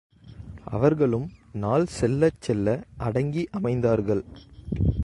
[0.65, 1.27] அவர்களும்
[1.53, 2.83] நாள் செல்லச்செல்ல
[2.97, 4.23] அடங்கி அமைந்தார்கள்.